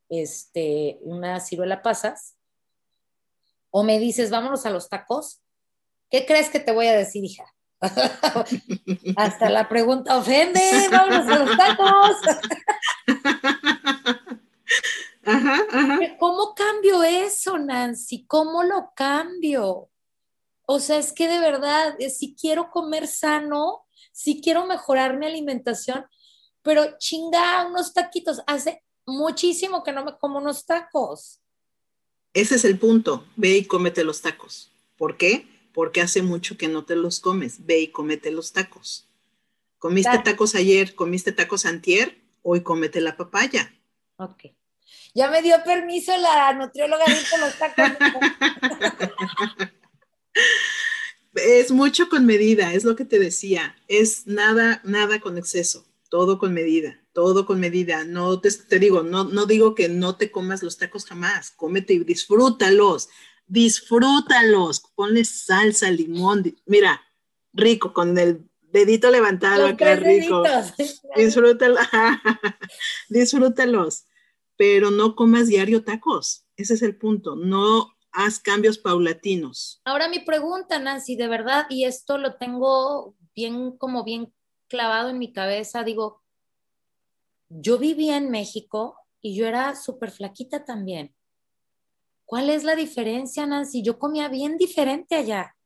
[0.08, 2.36] este, una ciruela pasas.
[3.70, 5.40] O me dices, vámonos a los tacos.
[6.10, 7.44] ¿Qué crees que te voy a decir, hija?
[9.16, 12.16] Hasta la pregunta ofende, vámonos a los tacos.
[16.18, 18.26] ¿Cómo cambio eso, Nancy?
[18.26, 19.90] ¿Cómo lo cambio?
[20.66, 25.26] O sea, es que de verdad, eh, si quiero comer sano, si quiero mejorar mi
[25.26, 26.06] alimentación,
[26.62, 28.42] pero chinga, unos taquitos.
[28.46, 31.40] Hace muchísimo que no me como unos tacos.
[32.34, 33.24] Ese es el punto.
[33.36, 34.70] Ve y cómete los tacos.
[34.96, 35.46] ¿Por qué?
[35.72, 37.66] Porque hace mucho que no te los comes.
[37.66, 39.08] Ve y cómete los tacos.
[39.78, 43.72] Comiste tacos ayer, comiste tacos antier, hoy cómete la papaya.
[44.16, 44.46] Ok.
[45.14, 47.96] Ya me dio permiso la nutrióloga de los tacos.
[51.34, 53.76] es mucho con medida, es lo que te decía.
[53.86, 58.04] Es nada, nada con exceso, todo con medida, todo con medida.
[58.04, 61.94] No te, te digo, no, no digo que no te comas los tacos jamás, cómete
[61.94, 63.08] y disfrútalos,
[63.48, 67.02] disfrútalos, ponle salsa, limón, mira,
[67.52, 70.44] rico, con el dedito levantado acá, rico.
[71.16, 71.80] Disfrútalos,
[73.08, 74.04] disfrútalos
[74.56, 76.46] pero no comas diario tacos.
[76.56, 77.36] Ese es el punto.
[77.36, 79.80] No haz cambios paulatinos.
[79.84, 84.34] Ahora mi pregunta, Nancy, de verdad, y esto lo tengo bien, como bien
[84.68, 86.22] clavado en mi cabeza, digo,
[87.48, 91.14] yo vivía en México y yo era súper flaquita también.
[92.24, 93.82] ¿Cuál es la diferencia, Nancy?
[93.82, 95.56] Yo comía bien diferente allá.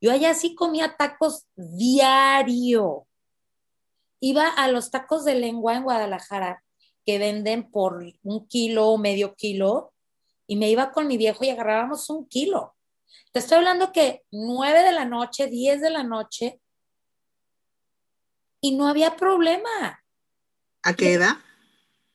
[0.00, 3.06] Yo allá sí comía tacos diario.
[4.20, 6.64] Iba a los tacos de lengua en Guadalajara
[7.04, 9.92] que venden por un kilo o medio kilo
[10.46, 12.74] y me iba con mi viejo y agarrábamos un kilo.
[13.32, 16.60] Te estoy hablando que nueve de la noche, diez de la noche
[18.60, 20.02] y no había problema.
[20.86, 21.36] ¿A qué edad?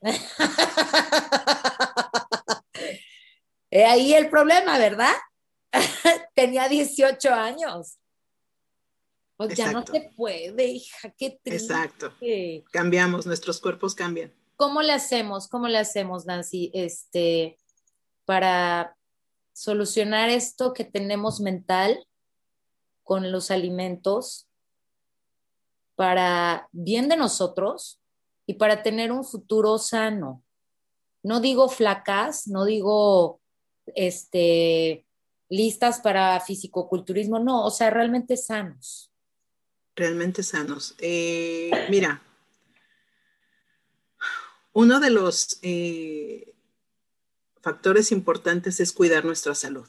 [3.86, 5.12] ahí el problema, ¿verdad?
[6.36, 7.98] Tenía 18 años.
[9.36, 11.74] Pues ya no se puede, hija, qué triste.
[11.74, 12.14] Exacto.
[12.72, 14.34] Cambiamos, nuestros cuerpos cambian.
[14.56, 15.50] ¿Cómo le hacemos?
[15.50, 17.58] ¿Cómo le hacemos, Nancy, este,
[18.24, 18.96] para
[19.52, 22.08] solucionar esto que tenemos mental
[23.04, 24.48] con los alimentos
[25.96, 28.01] para bien de nosotros
[28.52, 30.44] y para tener un futuro sano?
[31.24, 33.40] No digo flacas, no digo
[33.96, 35.06] este,
[35.48, 39.10] listas para fisicoculturismo, no, o sea, realmente sanos.
[39.96, 40.96] Realmente sanos.
[41.00, 42.22] Eh, mira,
[44.74, 46.54] uno de los eh,
[47.62, 49.88] factores importantes es cuidar nuestra salud.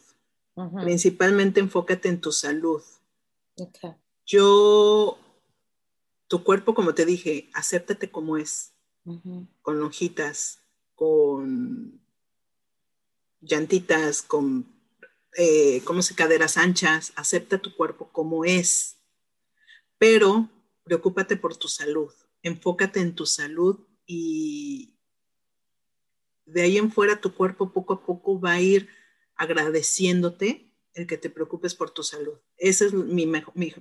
[0.85, 2.83] Principalmente enfócate en tu salud.
[4.25, 5.19] Yo,
[6.33, 8.73] tu cuerpo, como te dije, acéptate como es,
[9.61, 10.63] con lonjitas,
[10.95, 12.01] con
[13.43, 14.67] llantitas, con,
[15.37, 16.15] eh, ¿cómo se?
[16.15, 17.13] Caderas anchas.
[17.17, 18.97] Acepta tu cuerpo como es.
[19.99, 20.49] Pero
[20.85, 22.11] preocúpate por tu salud.
[22.43, 24.97] Enfócate en tu salud y
[26.47, 28.89] de ahí en fuera tu cuerpo poco a poco va a ir
[29.37, 32.39] agradeciéndote el que te preocupes por tu salud.
[32.57, 33.31] Esa es mi,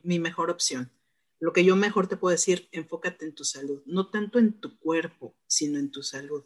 [0.04, 0.92] mi mejor opción.
[1.42, 4.78] Lo que yo mejor te puedo decir, enfócate en tu salud, no tanto en tu
[4.78, 6.44] cuerpo, sino en tu salud.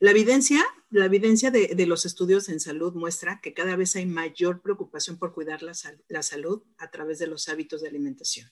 [0.00, 0.60] La evidencia,
[0.90, 5.32] la evidencia de, los estudios en salud muestra que cada vez hay mayor preocupación por
[5.32, 5.74] cuidar la,
[6.22, 8.50] salud a través de los hábitos de alimentación.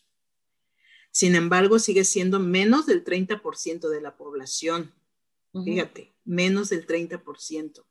[1.11, 4.95] Sin embargo, sigue siendo menos del 30% de la población.
[5.65, 7.85] Fíjate, menos del 30%.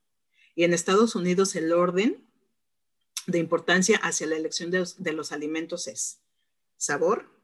[0.55, 2.25] Y en Estados Unidos el orden
[3.27, 6.21] de importancia hacia la elección de los alimentos es
[6.77, 7.38] sabor,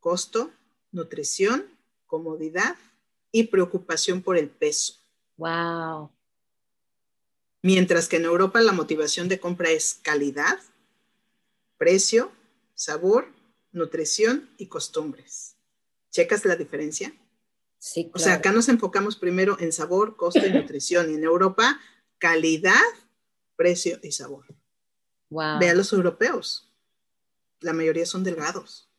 [0.00, 0.50] costo,
[0.92, 1.66] nutrición,
[2.06, 2.76] comodidad
[3.30, 4.94] y preocupación por el peso.
[5.36, 6.10] Wow.
[7.62, 10.58] Mientras que en Europa la motivación de compra es calidad,
[11.76, 12.32] precio,
[12.74, 13.28] sabor,
[13.72, 15.56] nutrición y costumbres.
[16.10, 17.14] ¿Checas la diferencia?
[17.78, 21.10] Sí, O sea, acá nos enfocamos primero en sabor, costo y nutrición.
[21.10, 21.80] Y en Europa,
[22.18, 22.74] calidad,
[23.56, 24.44] precio y sabor.
[25.30, 25.58] Wow.
[25.58, 26.70] Ve a los europeos.
[27.60, 28.89] La mayoría son delgados.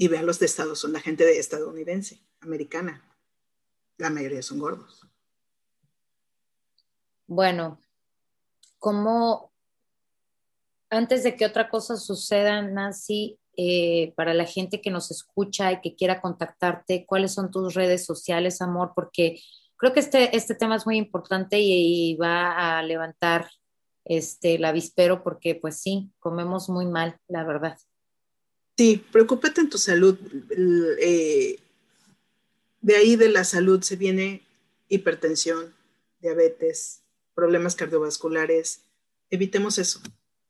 [0.00, 3.04] Y ve a los de Estados Unidos, la gente de estadounidense, americana.
[3.98, 5.06] La mayoría son gordos.
[7.26, 7.78] Bueno,
[8.78, 9.52] como
[10.88, 15.82] antes de que otra cosa suceda, Nancy, eh, para la gente que nos escucha y
[15.82, 18.92] que quiera contactarte, ¿cuáles son tus redes sociales, amor?
[18.94, 19.38] Porque
[19.76, 23.50] creo que este, este tema es muy importante y, va a levantar
[24.06, 27.76] este, el avispero porque pues sí, comemos muy mal, la verdad.
[28.80, 30.16] Sí, preocúpate en tu salud.
[30.98, 31.58] Eh,
[32.80, 34.40] de ahí de la salud se viene
[34.88, 35.74] hipertensión,
[36.22, 37.02] diabetes,
[37.34, 38.80] problemas cardiovasculares.
[39.28, 40.00] Evitemos eso.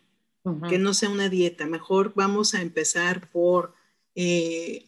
[0.69, 1.65] que no sea una dieta.
[1.65, 3.73] Mejor vamos a empezar por
[4.15, 4.85] eh,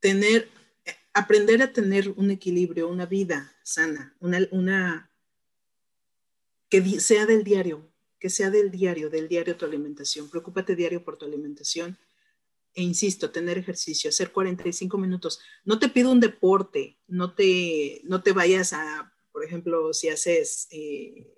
[0.00, 0.48] tener,
[1.12, 5.10] aprender a tener un equilibrio, una vida sana, una, una
[6.82, 10.28] que sea del diario, que sea del diario, del diario tu alimentación.
[10.28, 11.96] Preocúpate diario por tu alimentación
[12.74, 15.38] e insisto, tener ejercicio, hacer 45 minutos.
[15.64, 20.66] No te pido un deporte, no te, no te vayas a, por ejemplo, si haces,
[20.72, 21.32] eh,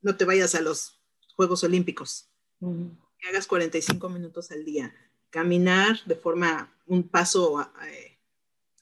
[0.00, 1.02] no te vayas a los
[1.36, 4.94] Juegos Olímpicos, que hagas 45 minutos al día.
[5.28, 8.18] Caminar de forma, un paso eh,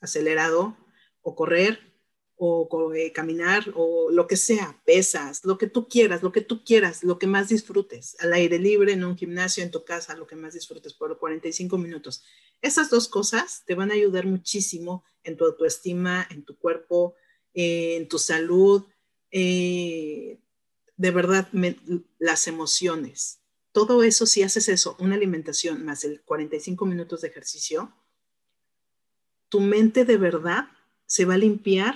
[0.01, 0.77] acelerado
[1.21, 1.92] o correr
[2.45, 6.65] o eh, caminar o lo que sea, pesas, lo que tú quieras, lo que tú
[6.65, 10.27] quieras, lo que más disfrutes, al aire libre, en un gimnasio, en tu casa, lo
[10.27, 12.25] que más disfrutes por 45 minutos.
[12.61, 17.15] Esas dos cosas te van a ayudar muchísimo en tu autoestima, en tu cuerpo,
[17.55, 18.87] eh, en tu salud,
[19.31, 20.41] eh,
[20.97, 21.49] de verdad,
[22.19, 23.39] las emociones.
[23.71, 27.95] Todo eso, si haces eso, una alimentación más el 45 minutos de ejercicio,
[29.49, 30.65] tu mente de verdad
[31.07, 31.95] se va a limpiar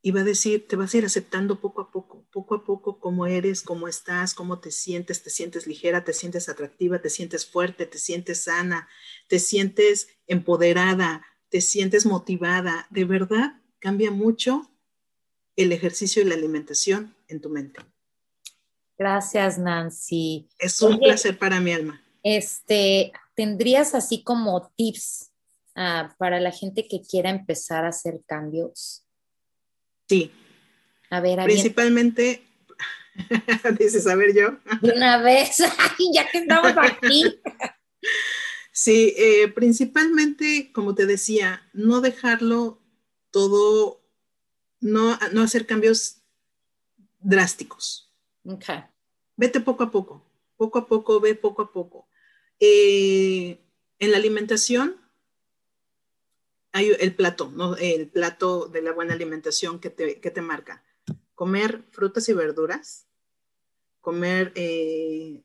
[0.00, 3.00] y va a decir, te vas a ir aceptando poco a poco, poco a poco
[3.00, 7.46] cómo eres, cómo estás, cómo te sientes, te sientes ligera, te sientes atractiva, te sientes
[7.46, 8.88] fuerte, te sientes sana,
[9.28, 12.86] te sientes empoderada, te sientes motivada.
[12.90, 14.70] De verdad, cambia mucho
[15.56, 17.80] el ejercicio y la alimentación en tu mente.
[18.96, 20.48] Gracias, Nancy.
[20.58, 22.00] Es un placer para mi alma.
[22.22, 25.32] Este, ¿tendrías así como tips
[25.74, 29.07] ah, para la gente que quiera empezar a hacer cambios?
[30.08, 30.32] Sí.
[31.10, 32.42] A ver, Principalmente,
[33.78, 34.58] dices, a ver yo.
[34.80, 35.58] De una vez,
[36.14, 37.40] ya que estamos aquí.
[38.72, 42.80] Sí, eh, principalmente, como te decía, no dejarlo
[43.30, 44.00] todo,
[44.80, 46.18] no, no hacer cambios
[47.20, 48.12] drásticos.
[48.44, 48.84] Okay.
[49.36, 50.24] Vete poco a poco,
[50.56, 52.08] poco a poco, ve poco a poco.
[52.60, 53.60] Eh,
[53.98, 54.96] en la alimentación
[56.72, 57.76] hay el plato, ¿no?
[57.76, 60.84] el plato de la buena alimentación que te, que te marca.
[61.34, 63.06] Comer frutas y verduras,
[64.00, 65.42] comer eh,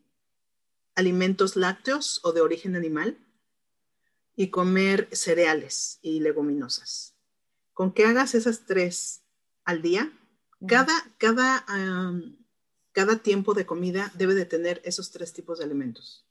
[0.95, 3.17] alimentos lácteos o de origen animal
[4.35, 7.15] y comer cereales y leguminosas.
[7.73, 9.21] Con que hagas esas tres
[9.65, 10.11] al día,
[10.67, 11.65] cada, cada,
[12.91, 16.25] cada tiempo de comida debe de tener esos tres tipos de alimentos.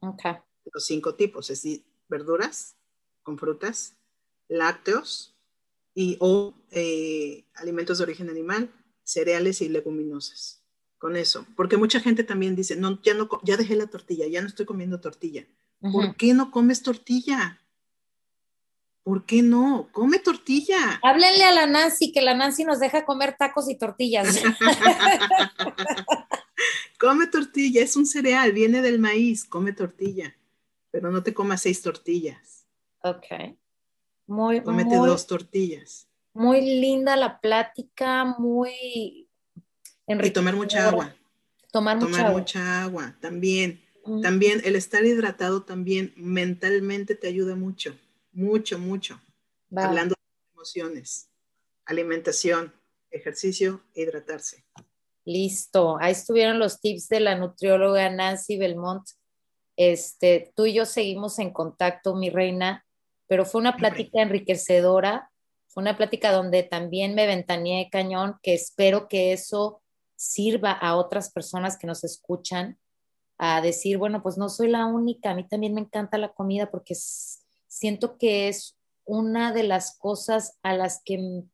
[0.00, 0.36] Okay.
[0.72, 2.76] Los cinco tipos, es decir, verduras
[3.22, 3.97] con frutas,
[4.48, 5.36] lácteos
[5.94, 8.72] y o eh, alimentos de origen animal,
[9.04, 10.62] cereales y leguminosas.
[10.98, 14.40] Con eso, porque mucha gente también dice, no, ya no, ya dejé la tortilla, ya
[14.42, 15.46] no estoy comiendo tortilla.
[15.80, 17.60] ¿Por qué no comes tortilla?
[19.04, 19.88] ¿Por qué no?
[19.92, 20.98] Come tortilla.
[21.02, 24.42] Háblenle a la Nancy, que la Nancy nos deja comer tacos y tortillas.
[26.98, 30.36] come tortilla, es un cereal, viene del maíz, come tortilla,
[30.90, 32.66] pero no te comas seis tortillas.
[33.02, 33.56] Ok.
[34.28, 36.06] Muy, Cómete dos tortillas.
[36.34, 39.26] Muy linda la plática, muy
[40.06, 41.16] Y tomar mucha agua.
[41.72, 43.16] Tomar, mucha, mucha agua.
[43.20, 43.82] También,
[44.22, 47.96] también el estar hidratado también mentalmente te ayuda mucho,
[48.32, 49.18] mucho, mucho.
[49.74, 51.30] Hablando de emociones,
[51.86, 52.74] alimentación,
[53.10, 54.62] ejercicio e hidratarse.
[55.24, 59.08] Listo, ahí estuvieron los tips de la nutrióloga Nancy Belmont.
[59.76, 62.84] Este, tú y yo seguimos en contacto, mi reina
[63.28, 65.30] pero fue una plática enriquecedora,
[65.68, 69.82] fue una plática donde también me ventaneé cañón, que espero que eso
[70.16, 72.78] sirva a otras personas que nos escuchan
[73.36, 76.70] a decir, bueno, pues no soy la única, a mí también me encanta la comida
[76.70, 81.44] porque siento que es una de las cosas a las que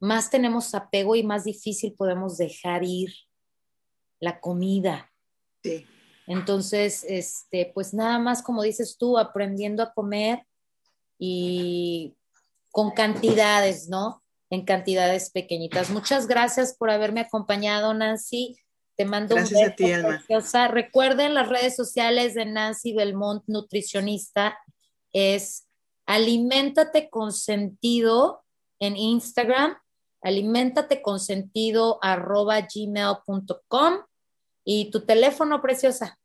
[0.00, 3.12] más tenemos apego y más difícil podemos dejar ir
[4.20, 5.12] la comida.
[5.62, 5.86] Sí.
[6.26, 10.47] Entonces, este, pues nada más como dices tú, aprendiendo a comer
[11.18, 12.14] y
[12.70, 14.22] con cantidades, ¿no?
[14.50, 15.90] En cantidades pequeñitas.
[15.90, 18.56] Muchas gracias por haberme acompañado, Nancy.
[18.96, 19.76] Te mando gracias un beso.
[20.34, 24.58] A ti, Recuerden las redes sociales de Nancy Belmont, nutricionista.
[25.12, 25.66] Es
[26.06, 28.42] aliméntate con sentido
[28.78, 29.76] en Instagram,
[30.22, 33.94] aliméntate con sentido arroba gmail.com
[34.64, 36.18] y tu teléfono, preciosa.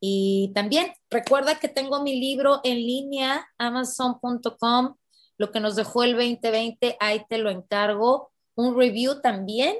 [0.00, 4.96] Y también recuerda que tengo mi libro en línea, amazon.com
[5.42, 9.76] lo que nos dejó el 2020, ahí te lo encargo, un review también.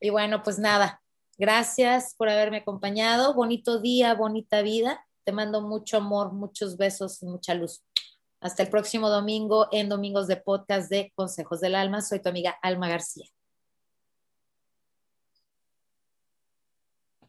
[0.00, 1.00] Y bueno, pues nada,
[1.38, 7.26] gracias por haberme acompañado, bonito día, bonita vida, te mando mucho amor, muchos besos y
[7.26, 7.84] mucha luz.
[8.40, 12.02] Hasta el próximo domingo en Domingos de Podcast de Consejos del Alma.
[12.02, 13.33] Soy tu amiga Alma García.